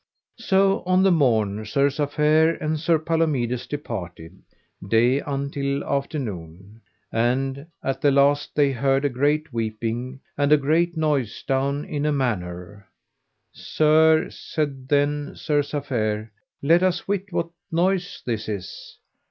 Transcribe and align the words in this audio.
So 0.39 0.81
on 0.87 1.03
the 1.03 1.11
morn 1.11 1.63
Sir 1.63 1.89
Safere 1.91 2.57
and 2.59 2.79
Sir 2.79 2.97
Palomides 2.97 3.67
departed, 3.67 4.41
day 4.87 5.19
until 5.19 5.83
after 5.85 6.17
noon. 6.17 6.81
And 7.11 7.67
at 7.83 8.01
the 8.01 8.09
last 8.09 8.55
they 8.55 8.71
heard 8.71 9.05
a 9.05 9.09
great 9.09 9.53
weeping 9.53 10.19
and 10.35 10.51
a 10.51 10.57
great 10.57 10.97
noise 10.97 11.43
down 11.47 11.85
in 11.85 12.07
a 12.07 12.11
manor. 12.11 12.87
Sir, 13.53 14.27
said 14.31 14.87
then 14.87 15.33
Sir 15.35 15.61
Safere, 15.61 16.31
let 16.63 16.81
us 16.81 17.07
wit 17.07 17.25
what 17.29 17.51
noise 17.71 18.23
this 18.25 18.49
is. 18.49 18.97